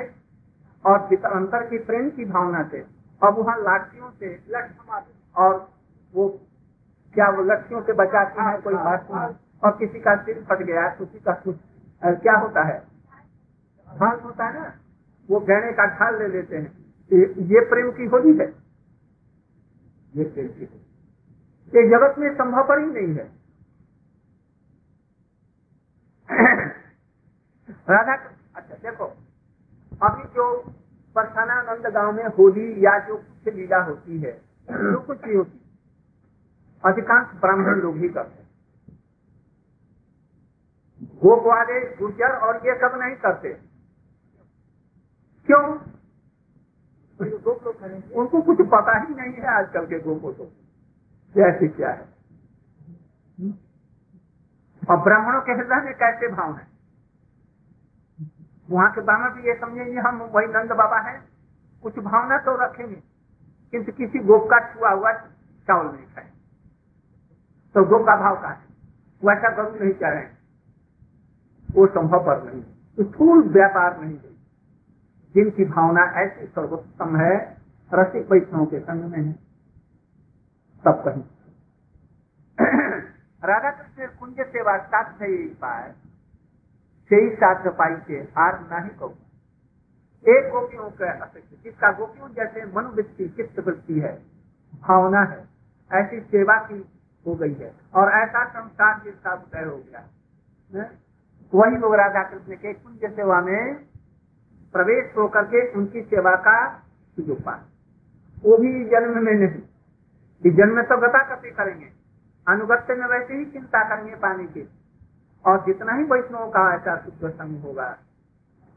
[0.84, 1.00] और
[1.32, 2.78] अंतर की प्रेम की भावना से।
[3.22, 4.28] अब वहाँ लाठियों से
[5.36, 5.68] और
[6.14, 6.28] वो
[7.14, 9.34] क्या वो लक्ष्यों से बचाती है, कोई बात नहीं।
[9.64, 11.56] और किसी का सिर फट गया किसी का कुछ
[12.04, 12.78] क्या होता है?
[13.88, 14.72] भाग होता है ना?
[15.30, 16.72] वो गहने का ढाल ले लेते हैं।
[17.46, 18.46] ये प्रेम की होली है।
[20.14, 20.87] ये प्रेम की होली।
[21.72, 23.24] ये जगत में संभव पर ही नहीं है।
[27.90, 28.14] राधा
[28.56, 29.04] अच्छा देखो
[30.02, 30.46] अभी जो
[31.14, 34.32] परसानानंद गाँव में होली या जो कुछ लीला होती है
[34.68, 35.60] जो कुछ भी होती
[36.84, 38.46] अधिकांश ब्राह्मण लोग ही करते
[41.22, 43.52] गोप वाले गुर्जर और ये सब नहीं करते।
[45.48, 45.62] क्यों?
[48.20, 50.44] उनको कुछ पता ही नहीं है आजकल के गोपो तो
[51.36, 52.08] जैसे क्या है?
[54.90, 56.66] और ब्राह्मणों के हृदय में कैसे भाव है?
[58.70, 61.20] वहाँ के ब्राह्मण भी ये समझेंगे हम, वही नंद बाबा है।
[61.82, 63.02] कुछ भावना तो रखेंगे।
[63.70, 65.12] किंतु किसी गोप का छुआ हुआ
[65.68, 66.30] चावल नहीं खाए
[67.74, 68.60] तो गोप का भाव का है?
[69.24, 70.26] वैसा करूँ नहीं चाह रहे
[71.70, 72.62] वो संभव पर नहीं।
[73.00, 74.18] स्थूल व्यापार नहीं
[75.34, 77.56] जिनकी भावना ऐसी सर्वोत्तम है,
[77.94, 79.47] रसिक वैष्णव के संग में है।
[80.84, 81.22] सब कहीं।
[83.44, 85.12] राधा कृष्ण कुंज सेवा साथ
[85.60, 85.94] पाए।
[87.08, 89.16] से ही साथ पाई से आर नहीं कहूँ।
[90.28, 94.22] एक गोपियों के अपेक्षा, जिसका गोपियों जैसे मनोवृत्ति चित्त वृत्ति है,
[94.82, 95.48] भावना है,
[95.92, 96.88] ऐसी सेवा की
[97.26, 100.00] हो गई है और ऐसा संसार जिसका उदय हो गया
[101.54, 103.74] वही लोग राधा कृष्ण के कुंज सेवा में
[104.72, 106.84] प्रवेश होकर के उनकी सेवा का
[107.20, 107.60] पाए
[108.44, 109.67] वो भी जन्म में नहीं।
[110.42, 111.86] इस जन्म तो गता कति करेंगे,
[112.46, 114.68] अनुगत्य में वैसे ही चिंता करेंगे पानी की।
[115.44, 117.96] और जितना ही वैष्णव का ऐसा शुद्ध संग होगा,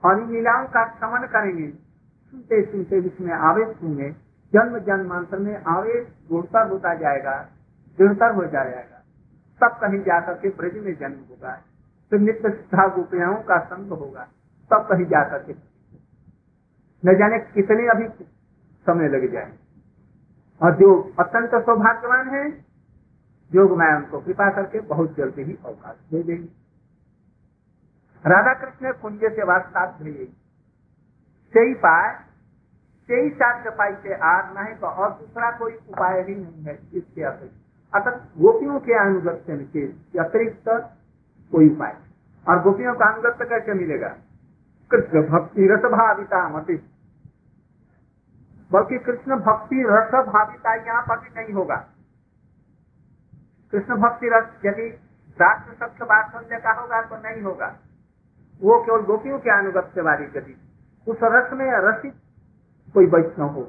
[0.04, 4.10] और इन लीलाओं का श्रवण करेंगे, सुनते सुनते उसमें आवेश होंगे,
[4.54, 7.36] जन्म जन्मांतर में आवेश गुणतर होता जाएगा,
[8.00, 8.98] दृढ़तर हो जाएगा।
[9.62, 11.56] तब कहीं जाकर के ब्रज में जन्म होगा,
[12.12, 14.28] फिर नित्य सिद्धा गोपियाओं का संग होगा,
[14.72, 15.54] तब कहीं जाकर के
[17.04, 18.08] न जाने कितने अभी
[18.86, 19.52] समय लग जाए
[20.62, 22.48] और जो अत्यंत सौभाग्यवान है,
[23.52, 26.50] योग मैं उनको कृपा करके बहुत जल्दी ही अवकाश दे देंगे।
[28.26, 30.26] राधा कृष्ण कुंज से वास्ता भेजे
[31.54, 32.12] सही पाए
[33.10, 37.24] सही साध्य पाई से आग नहीं तो और दूसरा कोई उपाय ही नहीं है इसके
[37.24, 37.56] अतिरिक्त।
[37.94, 39.86] अतः गोपियों के अनुगत्य के
[40.20, 40.70] अतिरिक्त
[41.52, 41.96] कोई उपाय।
[42.46, 44.08] और गोपियों का अनुगत्य कैसे मिलेगा?
[44.92, 46.76] कृष्ण भक्ति रस भाविता मति
[48.72, 51.76] बल्कि कृष्ण भक्ति रस भाविता यहाँ पर भी नहीं होगा।
[53.74, 54.88] कृष्ण भक्ति रस यदि
[55.40, 57.68] वात्सल्य का होगा तो नहीं होगा।
[58.62, 60.56] वो केवल गोपियों के अनुगत्य वाली गति
[61.08, 62.16] उस रस में रसित
[62.96, 63.64] कोई वैष्णव हो,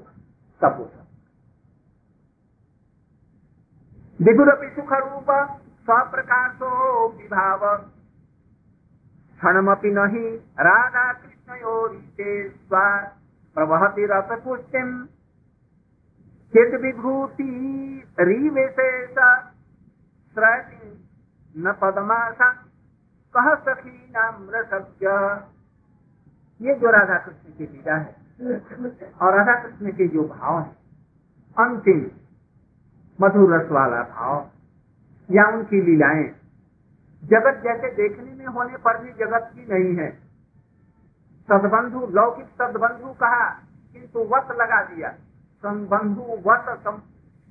[0.61, 1.01] तब होगा
[4.21, 5.31] विदुरपि सुख रूप
[5.83, 6.71] स्वप्रकाशो
[7.13, 7.63] विभाव।
[9.41, 10.29] क्षणमपि नहीं
[10.61, 12.85] राधा कृष्णयोरीते स्वा
[13.55, 15.07] प्रवहति रस पुष्टिम
[16.53, 17.49] चिद विभूति
[18.21, 19.15] रिविशेष।
[21.57, 22.53] न पदमासा।
[23.37, 25.07] कह सखी नाम रसज्ञ?
[26.69, 28.17] ये जो राधा कृष्ण की लीला है,
[29.23, 30.71] और राधा कृष्ण के जो भाव है,
[31.59, 32.11] अंतिम
[33.21, 34.51] मधुर रस वाला भाव,
[35.31, 36.25] या उनकी लीलाएँ,
[37.25, 40.32] जगत जैसे देखने में होने पर भी जगत की नहीं है।
[41.53, 43.49] सदबंधु लौकिक सदबंधु कहा
[43.95, 45.09] किंतु वत लगा दिया।
[45.65, 47.03] संबंधु वत सम,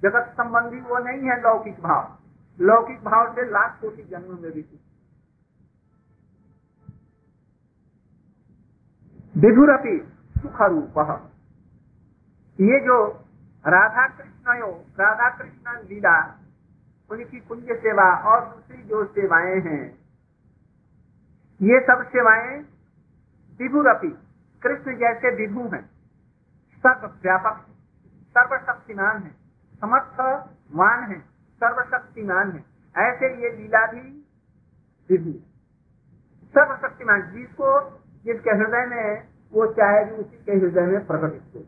[0.04, 2.18] जगत संबंधी वो नहीं है लौकिक भाव।
[2.60, 4.66] लौकिक भाव से लाख कोटि जन्म में भी
[9.36, 9.98] विधुरपि
[10.36, 10.98] सुख रूप
[12.60, 12.98] ये जो
[13.66, 14.58] राधा कृष्ण
[15.00, 16.18] राधा कृष्ण लीला
[17.10, 19.84] उनकी कुंज सेवा और दूसरी जो सेवाएँ हैं
[21.60, 22.60] ये सब सेवाएँ
[23.62, 24.08] विभुरपि,
[24.64, 25.90] कृष्ण जैसे विभु हैं।
[26.78, 27.66] सर्व व्यापक
[28.38, 29.32] सर्वशक्तिमान है,
[29.82, 31.20] समर्थवान है,
[31.62, 32.64] सर्वशक्तिमान है।
[32.96, 34.06] ऐसे ये लीला भी
[35.10, 35.32] विभु
[36.50, 37.70] सर्वशक्तिमान, जिसको,
[38.26, 41.60] जिसके हृदय में वो चाहेगी उसी के हृदय में प्रकटित हो।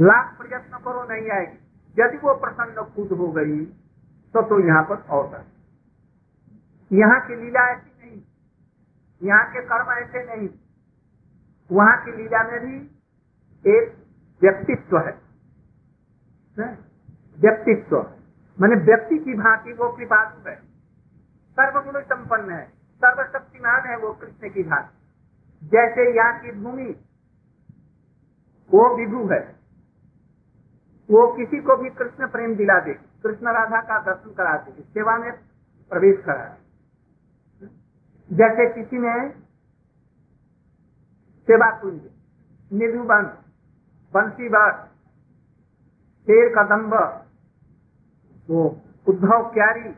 [0.00, 1.58] लाख प्रयत्न करो, नहीं आएगी।
[1.98, 3.64] यदि वो प्रसन्न खुद हो गई
[4.34, 5.44] तो तो यहाँ पर अवसर
[6.92, 7.90] यहाँ की लीला ऐसी
[9.22, 10.48] यहाँ के कर्म ऐसे नहीं।
[11.72, 12.76] वहाँ की लीला में भी
[13.66, 14.06] एक
[14.42, 15.18] व्यक्तित्व है।
[17.38, 17.96] व्यक्तित्व।
[18.60, 20.56] मैंने व्यक्ति की भांति वो कृपालु है।
[21.52, 22.66] सर्वगुण संपन्न है।
[23.04, 24.98] सर्वशक्तिमान है वो कृष्ण की भांति।
[25.66, 26.90] जैसे यहाँ की भूमि,
[28.70, 29.56] वो विभु है।
[31.10, 35.16] वो किसी को भी कृष्ण प्रेम दिला दे। कृष्ण राधा का दर्शन करा दे। सेवा
[35.16, 35.32] में
[35.90, 36.67] प्रवेश करा दे।
[38.32, 39.28] जैसे किसी ने
[41.46, 42.00] सेवा कुंज
[42.72, 43.22] निधुबन
[44.14, 44.84] बंसी बट
[46.26, 46.94] शेर कदम्ब
[48.50, 49.88] वो उद्धव क्यारी,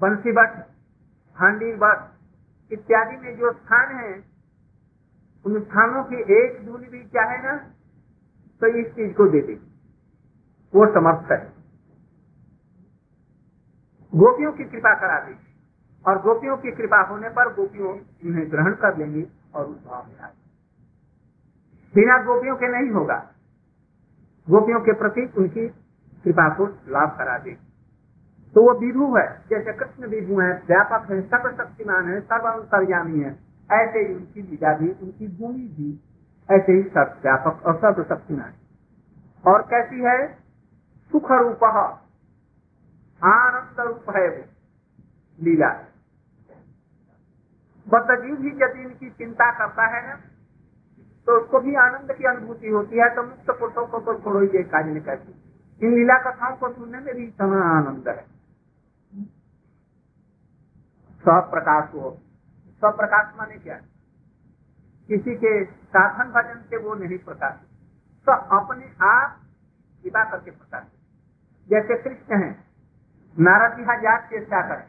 [0.00, 0.58] बंसी भट्ट
[1.36, 2.10] हांडी बट,
[2.72, 4.24] इत्यादि में जो स्थान है,
[5.44, 7.56] उन स्थानों की एक दूरी भी चाहे ना
[8.60, 9.54] तो इस चीज़ को दे दे।
[10.74, 11.52] वो समर्थ है।
[14.14, 15.43] गोपियों की कृपा करा दी।
[16.06, 17.92] और गोपियों की कृपा होने पर गोपियों
[18.26, 20.28] उन्हें ग्रहण कर लेंगी और उस भाव में आ
[21.94, 23.16] बिना गोपियों के नहीं होगा।
[24.50, 25.68] गोपियों के प्रति उनकी
[26.24, 27.56] कृपा को लाभ करा देगी
[28.54, 33.30] तो वो विभु है, जैसे कृष्ण विभु है, व्यापक है सर्वशक्तिमान है सर्व अंतर्यामी है,
[33.72, 36.00] ऐसे ही उनकी लीला भी, उनकी भूमि भी,
[36.48, 38.52] ऐसे ही सर्व व्यापक और सर्वशक्तिमान
[39.46, 40.34] और कैसी है?
[41.12, 41.64] सुख रूप
[43.22, 44.44] आनंद रूप है वो,
[45.38, 45.68] लीला।
[47.86, 50.14] बद्दजीव भी यदि इनकी चिंता करता है ना
[51.26, 54.62] तो उसको भी आनंद की अनुभूति होती है तो मुक्त पुरुषों को तो छोड़ो ये
[54.64, 55.32] कार्य नहीं करती।
[55.80, 58.24] इन लीला कथाओं को सुनने में भी इतना आनंद है।
[61.24, 62.10] स्वप्रकाश हो।
[62.82, 63.76] स्वप्रकाश माने क्या?
[65.08, 67.54] किसी के साधन भजन से वो नहीं प्रकाश।
[68.26, 69.40] तो अपने आप
[70.04, 70.84] कृपा करके प्रकाश।
[71.68, 72.50] जैसे कृष्ण है,
[73.36, 74.86] नारद जी हज़ार चेष्टा करें।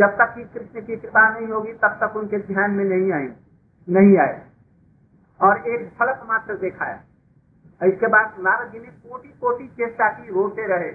[0.00, 3.36] जब तक कि कृष्ण की कृपा नहीं होगी, तब तक उनके ध्यान में नहीं आए
[3.88, 4.46] नहीं आए।
[5.42, 7.00] और एक फलक मात्र दिखाया
[7.82, 10.92] इसके बाद नारद जी ने कोटि कोटि चेष्टा की, रोते रहे।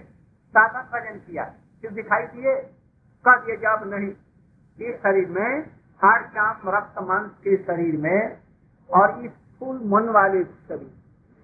[0.49, 1.43] साधन भजन किया।
[1.81, 2.55] फिर दिखाई दिए
[3.27, 4.11] कब ये जब नहीं।
[4.87, 5.61] इस शरीर में
[6.03, 8.37] हाड़ श्याम रक्त, मांस के शरीर में
[8.93, 10.93] और इस फूल मन वाले शरीर।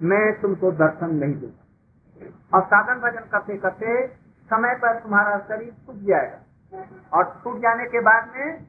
[0.02, 4.08] मैं तुमको दर्शन नहीं दूँगा। और साधन भजन करते करते
[4.46, 6.40] समय पर तुम्हारा शरीर छूट जाएगा।
[6.74, 8.64] और टूट जाने के बाद में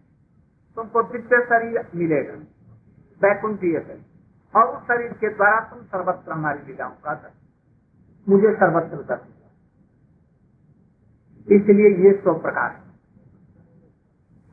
[0.77, 2.35] तुमको दिव्य शरीर मिलेगा,
[3.21, 4.05] वैकुंठीय शरीर।
[4.55, 7.33] और उस शरीर के द्वारा तुम सर्वत्र हमारी लीलाओं का कर।
[8.27, 9.21] मुझे सर्वत्र कर।
[11.49, 12.73] इसलिए ये स्व प्रकाश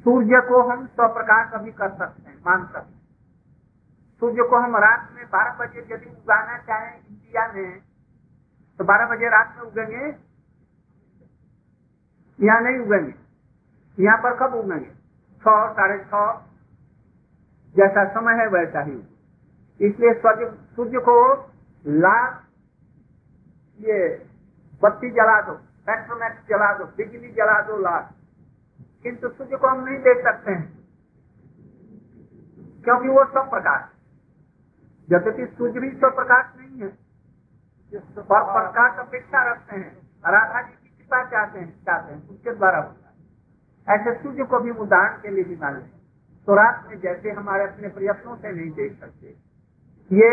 [0.05, 2.99] सूर्य को हम स्व प्रकाश अभी कर सकते हैं, मान सकते हैं।
[4.21, 7.79] सूर्य को हम रात में बारह बजे यदि उगाना चाहें इंडिया में
[8.79, 10.05] तो बारह बजे रात में उगेंगे
[12.39, 13.13] या नहीं उगेंगे?
[13.99, 14.89] यहाँ पर कब उगेंगे?
[15.43, 16.13] छ साढ़े छ
[17.75, 18.97] जैसा समय है वैसा ही
[19.79, 20.13] इसलिए
[20.75, 21.15] सूर्य को
[21.85, 22.31] लाख
[23.79, 23.97] ये
[24.81, 25.53] बत्ती जला दो
[25.87, 28.09] पेट्रोमैक्स जला दो, बिजली जला दो लाख
[29.03, 30.65] किंतु सूर्य को हम नहीं देख सकते हैं,
[32.83, 33.81] क्योंकि वो सब प्रकाश
[35.07, 36.89] यद्यपि सूर्य भी सब प्रकाश नहीं है
[37.91, 39.91] प्रकाश अपेक्षा रखते हैं।
[40.27, 43.08] राधा जी की कृपा चाहते हैं चाहते हैं, उसके द्वारा होता है।
[43.89, 45.89] ऐसे सूर्य को भी उदाहरण के लिए भी मान लें
[46.47, 49.27] तो रात में जैसे हमारे अपने प्रयत्नों से नहीं देख सकते।
[50.11, 50.29] ये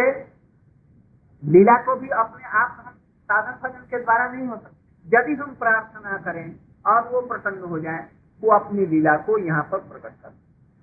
[1.42, 2.92] लीला को भी अपने आप हम
[3.28, 6.48] साधन भजन के द्वारा नहीं हो सकते। यदि हम प्रार्थना करें
[6.84, 8.02] और वो प्रसन्न हो जाए,
[8.42, 10.32] वो अपनी लीला को यहाँ पर प्रकट कर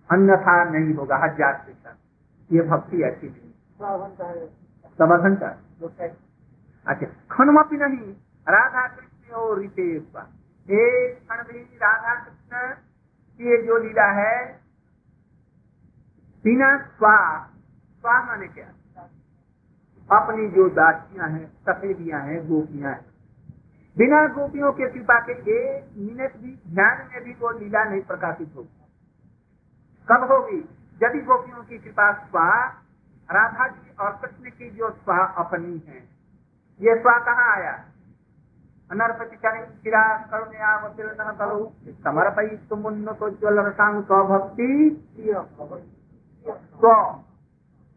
[0.10, 1.98] अन्यथा नहीं होगा, हज़ार के साथ
[2.50, 3.52] ये भक्ति ऐसी नहीं।
[5.00, 5.48] सवा घंटा।
[6.88, 8.14] अच्छा खनमपी नहीं।
[8.48, 10.02] राधा कृष्ण और रितेश
[10.68, 14.54] एक क्षण भी राधा कृष्ण ये जो लीला है,
[16.44, 17.46] बिना स्वा
[18.00, 18.66] स्वा माने क्या?
[20.22, 23.06] अपनी जो दासियाँ हैं सफेदियाँ हैं, गोपियाँ हैं।
[23.98, 28.54] बिना गोपियों के कृपा के एक मिनट भी ध्यान में भी वो लीला नहीं प्रकाशित
[28.56, 28.84] होगी।
[30.12, 30.70] कब होगी?
[31.04, 32.66] यदि गोपियों की कृपा स्वा
[33.32, 35.98] राधा जी और कृष्ण की जो स्वा अपनी है,
[36.82, 37.86] ये स्वा कहाँ आया?
[38.94, 39.36] अनर्पति
[39.84, 40.78] चिरा करुणया
[41.32, 44.70] करो। समर्पई तुम उन्नत ज्वल रसांग स्वभक्ति
[46.48, 46.94] स्व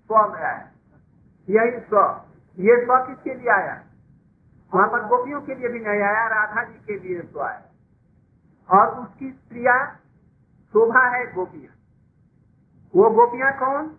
[0.06, 0.68] स्व में आया।
[1.48, 2.00] यही स्व।
[2.58, 3.82] ये स्व किसके लिए आया?
[4.74, 7.62] वहाँ पर गोपियों के लिए भी नहीं आया राधा जी के लिए स्व आया।
[8.70, 9.86] और उसकी प्रिया
[10.72, 11.72] शोभा है गोपिया।
[12.96, 13.96] वो गोपिया कौन?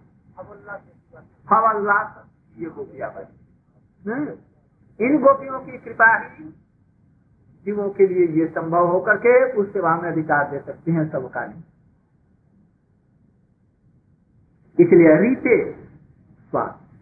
[1.49, 2.25] हवल्लास
[2.57, 3.35] ये गोपियाँ बनी।
[5.05, 6.66] इन गोपियों की कृपा ही
[7.67, 11.45] जीवों के लिए ये संभव होकर के उस सेवा में अधिकार दे सकते हैं सबका
[11.45, 11.63] नहीं।
[14.77, 15.55] इसलिए रीते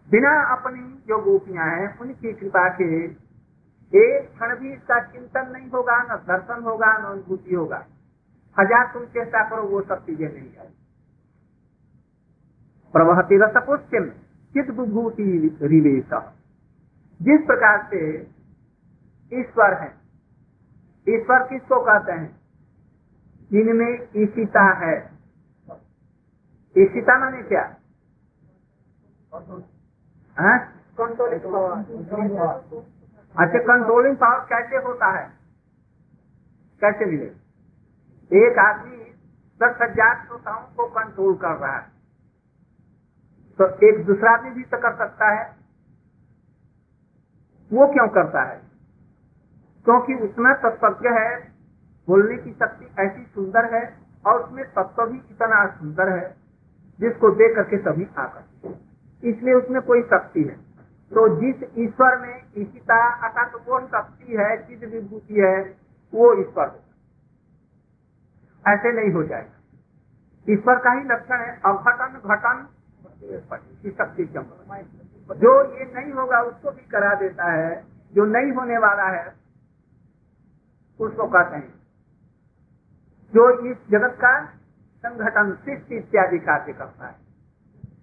[0.07, 2.85] बिना अपनी जो गोपियाँ हैं, उनकी कृपा के
[3.93, 7.79] एक क्षण भी इसका चिंतन नहीं होगा, न दर्शन होगा, न अनुभूति होगा।
[8.57, 10.69] हज़ार तुम चेष्टा करो, वो सब चीज़ें नहीं आए
[12.93, 14.05] प्रवहती रसपुष्टिम
[14.55, 16.09] चित विभूति रिवेश।
[17.19, 18.01] जिस प्रकार से
[19.31, 19.89] ईश्वर है
[21.07, 22.41] ईश्वर किसको कहते हैं?
[23.51, 24.95] जिनमें ईशिता है।
[26.75, 27.63] ईशिता माने क्या?
[30.97, 31.41] कंट्रोलिंग
[33.35, 35.25] अच्छा कंट्रोलिंग पावर कैसे होता है?
[36.81, 37.25] कैसे मिले?
[38.31, 38.97] एक आदमी
[39.59, 41.91] दस हज़ार श्रोताओं को कंट्रोल कर रहा है।
[43.59, 45.43] तो एक दूसरा आदमी भी तो कर सकता है।
[47.71, 48.64] वो क्यों करता है?
[49.85, 51.29] क्योंकि उसमें तत्व है,
[52.07, 53.83] बोलने की शक्ति ऐसी सुंदर है
[54.25, 56.35] और उसमें तत्व भी इतना सुंदर है,
[56.99, 58.43] जिसको देख करके सभी आकर
[59.23, 60.55] इसलिए उसमें कोई शक्ति है।
[61.11, 65.57] तो जिस ईश्वर में ईशिता अर्थात वो शक्ति है, जिस विभूति है,
[66.13, 66.71] वो ईश्वर
[68.65, 72.67] ऐसे नहीं हो जाएगा। ईश्वर का ही लक्षण है, अघटन घटन
[73.81, 74.25] की शक्ति
[75.35, 77.83] जो ये नहीं होगा, उसको भी करा देता है,
[78.13, 79.44] जो नहीं होने वाला है
[80.99, 81.73] उसको कहते हैं,
[83.33, 84.45] जो इस जगत का
[85.05, 87.15] संगठन सृष्टि इत्यादि कार्य करता है।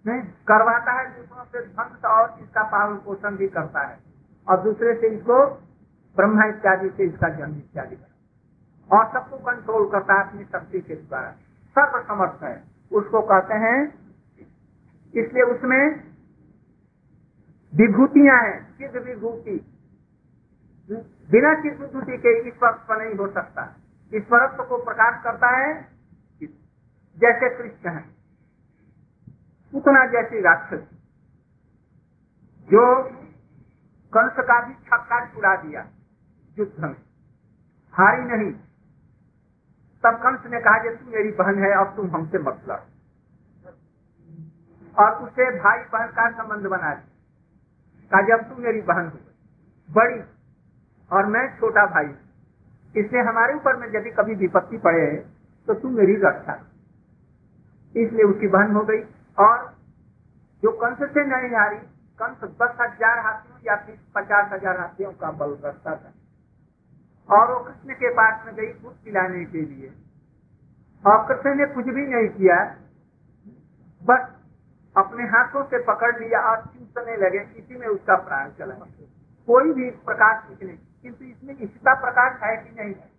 [0.07, 3.99] नहीं, करवाता है, दूसरों से ध्वंस और इसका पालन पोषण भी करता है।
[4.49, 5.47] और दूसरे से इसको
[6.17, 10.95] ब्रह्मा इत्यादि से इसका जन्म इत्यादि करता और सबको कंट्रोल करता है अपनी शक्ति के
[10.95, 11.31] द्वारा।
[11.79, 13.95] सर्व समर्थ है। उसको कहते हैं,
[15.15, 16.13] इसलिए उसमें
[17.75, 19.72] विभूतियाँ हैं, सिद्ध विभूति।
[21.31, 23.63] बिना चिद विभूति के ईश्वर नहीं हो सकता।
[24.13, 25.71] ईश्वरत्व को प्रकाश करता है
[27.19, 28.05] जैसे कृष्ण है,
[29.73, 30.85] उतना जैसी राक्षस।
[32.69, 32.83] जो
[34.13, 35.87] कंस का भी छक्का छुड़ा दिया
[36.57, 36.95] युद्ध में,
[37.95, 38.53] हारी नहीं।
[40.05, 42.81] तब कंस ने कहा तू मेरी बहन है अब तुम हमसे मत लड़।
[44.97, 49.19] और उसे भाई बहन का संबंध बना दिया। जब तू मेरी बहन हो,
[49.89, 50.21] बड़ी
[51.13, 52.11] और मैं छोटा भाई,
[52.95, 55.07] इसलिए हमारे ऊपर में यदि कभी विपत्ति पड़े
[55.69, 56.55] तो तू मेरी रक्षा
[57.95, 59.01] इसलिए उसकी बहन हो गई,
[59.39, 59.57] और
[60.63, 61.77] जो कंस से नहीं हारी,
[62.19, 66.13] कंस दस हज़ार हाथियों या फिर पचास हज़ार हाथियों का बल रखता था।
[67.29, 69.91] और वो कृष्ण के पास में गई दूध पिलाने के लिए।
[71.05, 72.57] और कृष्ण ने कुछ भी नहीं किया,
[74.03, 74.29] बस
[74.97, 78.75] अपने हाथों से पकड़ लिया और चूसने लगे। इसी में उसका प्राण चला।
[79.49, 83.11] कोई भी प्रकाश नहीं। किंतु इसमें इसका प्रकाश है कि नहीं है।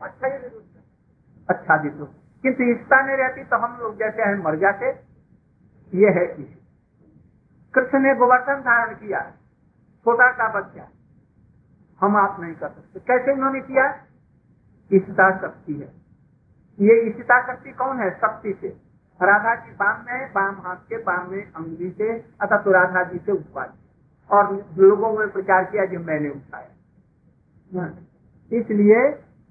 [0.00, 0.34] अच्छा ही।
[1.48, 2.04] अच्छा भी तो
[2.44, 4.90] किंतु इसका नहीं रहती तो हम लोग जैसे हैं मर जाते।
[5.92, 6.26] ये है
[7.74, 9.20] कृष्ण ने गोवर्धन धारण किया,
[10.06, 10.88] छोटा सा बच्चा।
[12.00, 13.86] हम आप नहीं कर सकते। कैसे उन्होंने किया?
[14.90, 15.88] ईशता शक्ति है।
[16.78, 18.10] ये ईशता शक्ति कौन है?
[18.12, 18.68] शक्ति से।
[19.20, 22.12] राधा जी बाम में, बाम हाथ के बाम में अंगुली से,
[22.42, 23.74] अतः तो राधा जी से उत्पाद
[24.30, 26.68] और लोगों में प्रचार किया जो मैंने उठाया।
[27.70, 29.00] इसलिए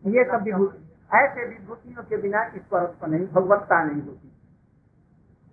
[0.03, 4.31] ये सब विभूति ऐसे विभूतियों के बिना ईश्वर नहीं, भगवत्ता नहीं होती।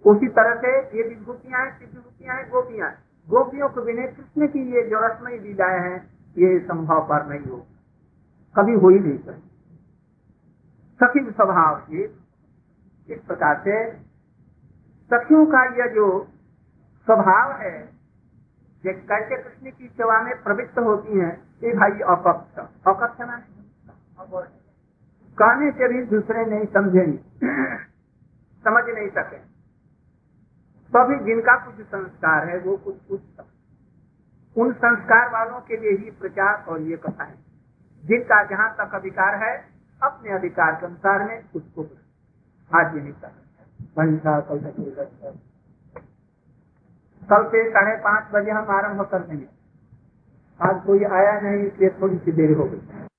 [0.05, 2.91] उसी तरह से ये विभूतियाँ हैं विभूतियाँ हैं, गोपियाँ
[3.29, 5.99] गोपियों के बिना कृष्ण की ये जो रसमयी लीलाएँ हैं,
[6.37, 7.59] ये संभव पर नहीं हो
[8.55, 9.49] कभी हो ही नहीं सकती।
[11.01, 12.03] सखी स्वभाव की
[13.09, 13.77] इस प्रकार से
[15.11, 16.07] सखियों का यह जो
[17.07, 17.79] स्वभाव है,
[18.85, 23.19] ये कैसे कृष्ण की सेवा में प्रवृत्त होती हैं ये भाई अकक्ष अकक्ष
[25.39, 27.19] कहने से भी दूसरे नहीं समझेंगे
[28.65, 29.39] समझ नहीं सके।
[30.93, 33.21] तभी जिनका कुछ संस्कार है, वो कुछ कुछ
[34.57, 37.37] उन संस्कार वालों के लिए ही प्रचार और ये कथा है।
[38.03, 39.53] जिनका जहाँ तक अधिकार है,
[40.01, 41.83] अपने अधिकार के अनुसार में उसको
[42.71, 43.33] आज नहीं कर
[47.31, 49.60] कल से साढ़े पाँच बजे हम आरंभ कर देंगे।
[50.61, 53.10] आज कोई आया नहीं इसलिए थोड़ी सी देर हो गई।